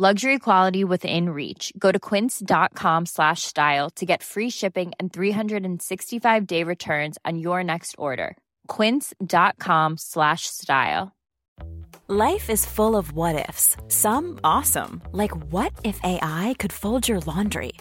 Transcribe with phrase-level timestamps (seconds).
[0.00, 1.72] Luxury quality within reach.
[1.76, 7.64] Go to quince.com slash style to get free shipping and 365 day returns on your
[7.64, 8.36] next order.
[8.68, 11.16] Quince.com slash style.
[12.06, 13.76] Life is full of what ifs.
[13.88, 17.72] Some awesome, like what if AI could fold your laundry?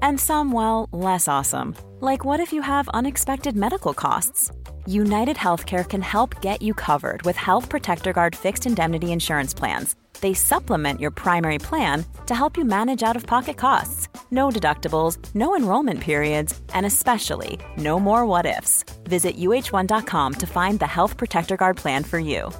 [0.00, 4.50] And some, well, less awesome, like what if you have unexpected medical costs?
[4.86, 9.94] United Healthcare can help get you covered with Health Protector Guard fixed indemnity insurance plans.
[10.26, 14.08] They supplement your primary plan to help you manage out of pocket costs.
[14.30, 18.84] No deductibles, no enrollment periods, and especially no more what ifs.
[19.04, 22.50] Visit uh1.com to find the Health Protector Guard plan for you.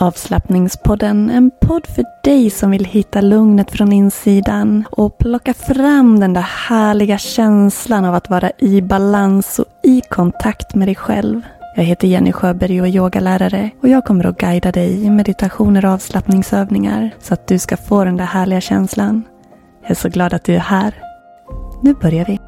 [0.00, 6.32] Avslappningspodden, en podd för dig som vill hitta lugnet från insidan och plocka fram den
[6.32, 11.42] där härliga känslan av att vara i balans och i kontakt med dig själv.
[11.76, 15.84] Jag heter Jenny Sjöberg och är yogalärare och jag kommer att guida dig i meditationer
[15.84, 19.22] och avslappningsövningar så att du ska få den där härliga känslan.
[19.82, 20.94] Jag är så glad att du är här.
[21.82, 22.38] Nu börjar vi.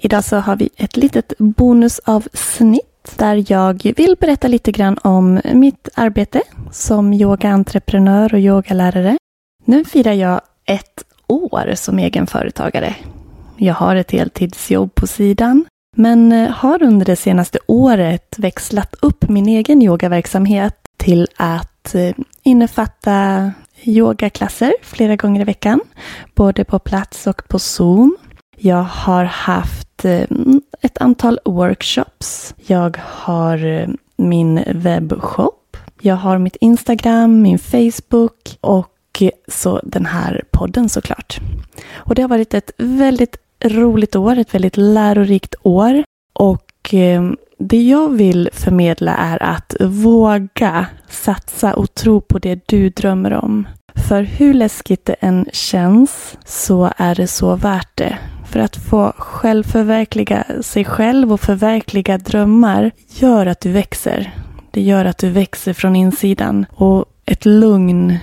[0.00, 5.88] Idag så har vi ett litet bonusavsnitt där jag vill berätta lite grann om mitt
[5.94, 6.42] arbete
[6.72, 9.18] som yogaentreprenör och yogalärare.
[9.68, 12.94] Nu firar jag ett år som egenföretagare.
[13.56, 15.64] Jag har ett heltidsjobb på sidan
[15.96, 22.14] men eh, har under det senaste året växlat upp min egen yogaverksamhet till att eh,
[22.42, 23.52] innefatta
[23.82, 25.80] yogaklasser flera gånger i veckan,
[26.34, 28.16] både på plats och på Zoom.
[28.56, 30.24] Jag har haft eh,
[30.80, 32.54] ett antal workshops.
[32.66, 33.86] Jag har
[34.16, 35.76] min webbshop.
[36.00, 38.94] Jag har mitt Instagram, min Facebook och
[39.48, 41.40] så den här podden såklart.
[41.94, 46.04] Och det har varit ett väldigt roligt år, ett väldigt lärorikt år.
[46.32, 47.22] Och eh,
[47.58, 53.68] det jag vill förmedla är att våga satsa och tro på det du drömmer om.
[54.08, 58.18] För hur läskigt det än känns så är det så värt det.
[58.50, 64.34] För att få självförverkliga sig själv och förverkliga drömmar gör att du växer.
[64.70, 66.66] Det gör att du växer från insidan.
[66.70, 68.18] Och ett lugn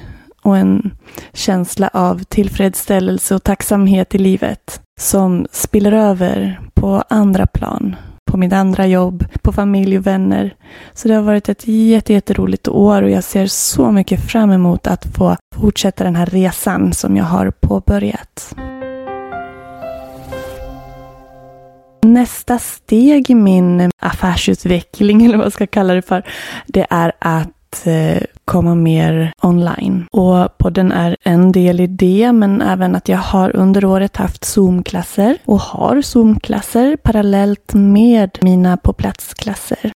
[0.46, 0.92] och en
[1.34, 7.96] känsla av tillfredsställelse och tacksamhet i livet som spiller över på andra plan.
[8.32, 10.56] På mitt andra jobb, på familj och vänner.
[10.94, 15.06] Så det har varit ett jätteroligt år och jag ser så mycket fram emot att
[15.06, 18.56] få fortsätta den här resan som jag har påbörjat.
[22.04, 26.24] Nästa steg i min affärsutveckling, eller vad jag ska kalla det för,
[26.68, 27.55] det är att
[27.86, 30.06] Eh, komma mer online.
[30.12, 34.46] Och podden är en del i det, men även att jag har under året haft
[34.46, 39.92] Zoom-klasser och har Zoom-klasser parallellt med mina på plats-klasser.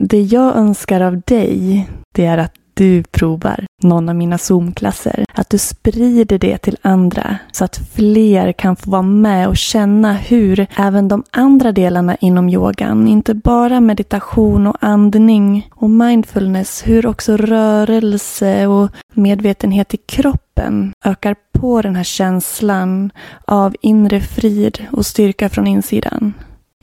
[0.00, 5.24] Det jag önskar av dig, det är att du provar någon av mina Zoom-klasser.
[5.34, 10.12] Att du sprider det till andra så att fler kan få vara med och känna
[10.12, 17.06] hur även de andra delarna inom yogan, inte bara meditation och andning och mindfulness, hur
[17.06, 23.10] också rörelse och medvetenhet i kroppen ökar på den här känslan
[23.44, 26.32] av inre frid och styrka från insidan.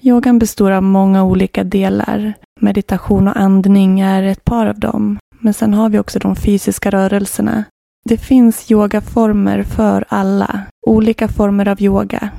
[0.01, 2.33] Yogan består av många olika delar.
[2.59, 5.17] Meditation och andning är ett par av dem.
[5.39, 7.63] Men sen har vi också de fysiska rörelserna.
[8.05, 10.61] Det finns yogaformer för alla.
[10.87, 12.29] Olika former av yoga.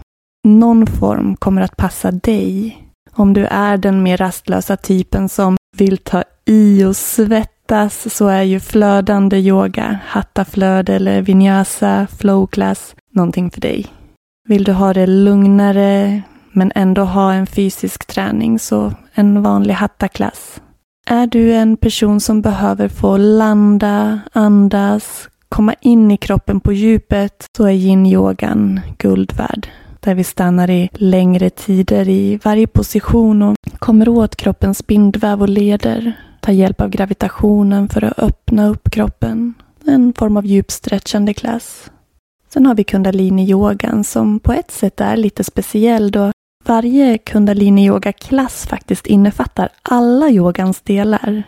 [0.49, 2.77] Någon form kommer att passa dig.
[3.13, 8.43] Om du är den mer rastlösa typen som vill ta i och svettas så är
[8.43, 13.87] ju flödande yoga, hattaflöde eller vinyasa, flowclass, någonting för dig.
[14.49, 20.61] Vill du ha det lugnare men ändå ha en fysisk träning så en vanlig hattaklass.
[21.07, 27.47] Är du en person som behöver få landa, andas, komma in i kroppen på djupet
[27.57, 29.69] så är yin-yogan guld värd.
[30.01, 35.49] Där vi stannar i längre tider i varje position och kommer åt kroppens bindväv och
[35.49, 36.13] leder.
[36.41, 39.55] Tar hjälp av gravitationen för att öppna upp kroppen.
[39.87, 41.91] En form av djupstretchande klass.
[42.53, 46.33] Sen har vi kundalini-yogan som på ett sätt är lite speciell då
[46.65, 51.43] varje kundalini-yoga-klass faktiskt innefattar alla yogans delar.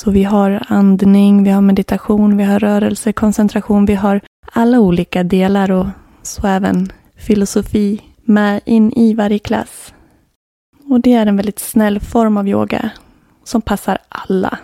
[0.00, 4.20] Så vi har andning, vi har meditation, vi har rörelse, koncentration, vi har
[4.52, 5.86] alla olika delar och
[6.22, 9.94] så även filosofi med in i varje klass.
[10.88, 12.90] Och det är en väldigt snäll form av yoga
[13.44, 14.58] som passar alla.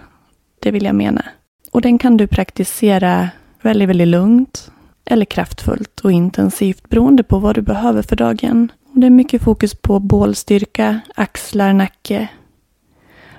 [0.61, 1.25] Det vill jag mena.
[1.73, 3.29] Och den kan du praktisera
[3.63, 4.71] väldigt, väldigt lugnt
[5.05, 8.73] eller kraftfullt och intensivt beroende på vad du behöver för dagen.
[8.97, 12.29] Det är mycket fokus på bålstyrka, axlar, nacke.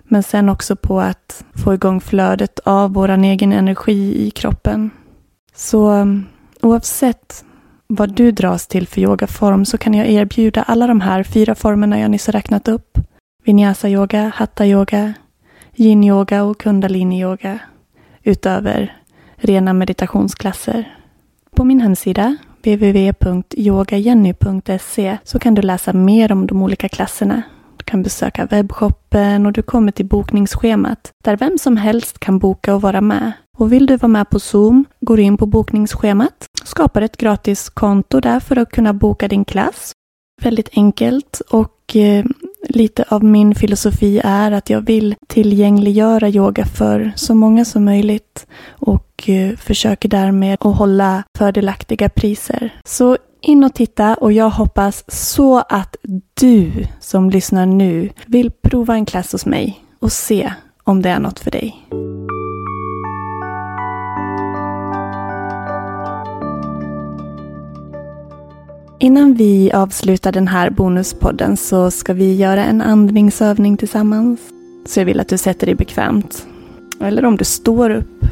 [0.04, 4.90] Men sen också på att få igång flödet av vår egen energi i kroppen.
[5.56, 6.26] Så mm,
[6.62, 7.46] oavsett
[7.88, 12.00] vad du dras till för yogaform så kan jag erbjuda alla de här fyra formerna
[12.00, 12.98] jag nyss har räknat upp.
[13.44, 15.14] Vinyasa-yoga, hatta-yoga,
[15.76, 17.60] yin-yoga och kundalini-yoga.
[18.24, 18.98] Utöver
[19.36, 20.98] rena meditationsklasser.
[21.52, 27.42] På min hemsida www.yogajenny.se så kan du läsa mer om de olika klasserna.
[27.78, 32.76] Du kan besöka webbshoppen och du kommer till bokningsschemat där vem som helst kan boka
[32.76, 33.32] och vara med.
[33.58, 37.70] Och vill du vara med på Zoom går du in på bokningsschemat, skapar ett gratis
[37.70, 39.92] konto där för att kunna boka din klass.
[40.42, 42.26] Väldigt enkelt och eh,
[42.76, 48.48] lite av min filosofi är att jag vill tillgängliggöra yoga för så många som möjligt
[48.70, 52.80] och eh, försöker därmed att hålla fördelaktiga priser.
[52.84, 55.96] Så in och titta och jag hoppas så att
[56.34, 61.20] du som lyssnar nu vill prova en klass hos mig och se om det är
[61.20, 61.88] något för dig.
[69.00, 74.40] Innan vi avslutar den här bonuspodden så ska vi göra en andningsövning tillsammans.
[74.86, 76.48] Så jag vill att du sätter dig bekvämt.
[77.00, 78.24] Eller om du står upp,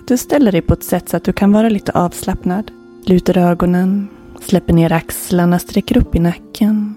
[0.00, 2.70] att du ställer dig på ett sätt så att du kan vara lite avslappnad.
[3.04, 4.08] Lutar ögonen,
[4.40, 6.94] släpper ner axlarna, sträcker upp i nacken.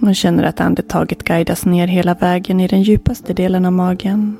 [0.00, 4.36] Och känner att andetaget guidas ner hela vägen i den djupaste delen av magen.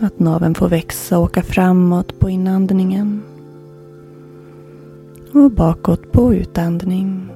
[0.00, 3.22] Att naveln får växa och åka framåt på inandningen.
[5.32, 7.35] Och bakåt på utandning.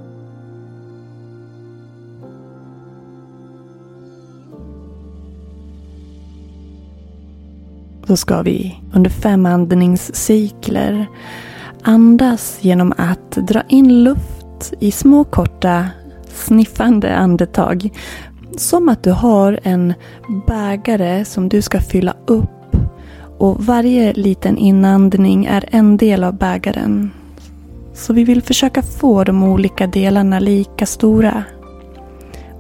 [8.11, 11.07] Så ska vi under fem andningscykler
[11.83, 15.89] andas genom att dra in luft i små korta
[16.29, 17.91] sniffande andetag.
[18.57, 19.95] Som att du har en
[20.47, 22.77] bägare som du ska fylla upp
[23.39, 27.11] och varje liten inandning är en del av bägaren.
[27.95, 31.45] Så vi vill försöka få de olika delarna lika stora.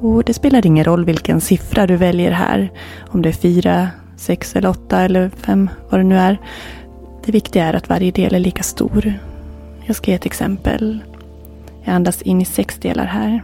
[0.01, 2.73] Och det spelar ingen roll vilken siffra du väljer här.
[3.09, 3.89] Om det är fyra,
[4.21, 6.39] sex eller åtta eller fem, vad det nu är.
[7.25, 9.15] Det viktiga är att varje del är lika stor.
[9.87, 10.99] Jag ska ge ett exempel.
[11.85, 13.43] Jag andas in i sex delar här.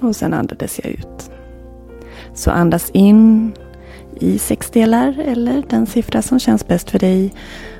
[0.00, 1.30] Och sen andades jag ut.
[2.34, 3.52] Så andas in
[4.20, 7.32] i sex delar eller den siffra som känns bäst för dig.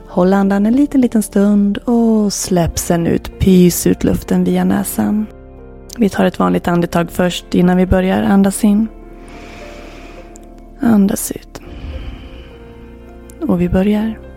[0.08, 3.38] Håll andan en liten, liten stund och släpp sen ut.
[3.38, 5.26] Pys ut luften via näsan.
[5.96, 8.88] Vi tar ett vanligt andetag först innan vi börjar andas in.
[10.80, 11.60] Andas ut.
[13.40, 14.27] Och vi börjar.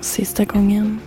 [0.00, 1.00] Sista gången.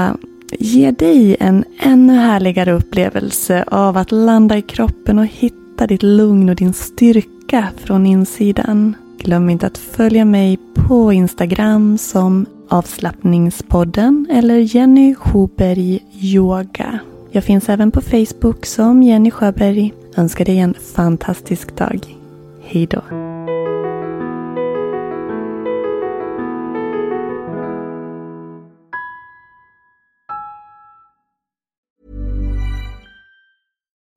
[0.59, 6.49] ge dig en ännu härligare upplevelse av att landa i kroppen och hitta ditt lugn
[6.49, 8.97] och din styrka från insidan.
[9.19, 16.99] Glöm inte att följa mig på Instagram som avslappningspodden eller Jenny Sjöberg Yoga.
[17.31, 19.93] Jag finns även på Facebook som Jenny Sjöberg.
[20.17, 22.01] Önskar dig en fantastisk dag.
[22.63, 23.26] Hejdå.